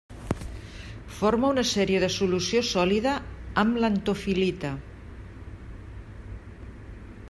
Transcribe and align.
Forma 1.17 1.51
una 1.55 1.65
sèrie 1.71 1.99
de 2.05 2.09
solució 2.15 2.63
sòlida 2.71 3.13
amb 3.65 3.79
l'antofil·lita. 3.85 4.75